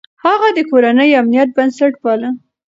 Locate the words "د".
0.57-0.59